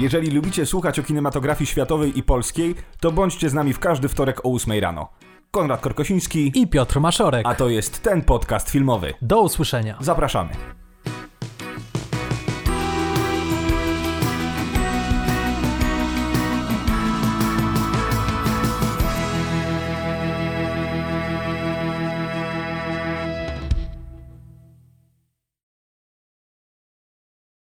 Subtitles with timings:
[0.00, 4.40] Jeżeli lubicie słuchać o kinematografii światowej i polskiej, to bądźcie z nami w każdy wtorek
[4.46, 5.08] o 8 rano.
[5.50, 7.46] Konrad Korkosiński, I Piotr Maszorek.
[7.46, 9.14] a to jest ten podcast filmowy.
[9.22, 9.98] Do usłyszenia.
[10.00, 10.79] Zapraszamy.